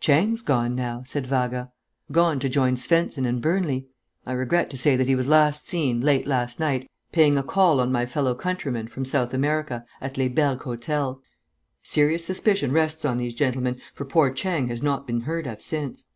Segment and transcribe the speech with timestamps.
[0.00, 1.70] "Chang's gone now," said Vaga.
[2.10, 3.88] "Gone to join Svensen and Burnley.
[4.24, 7.78] I regret to say that he was last seen, late last night, paying a call
[7.78, 11.20] on my fellow countrymen from South America at Les Bergues hotel.
[11.82, 16.06] Serious suspicion rests on these gentlemen, for poor Chang has not been heard of since."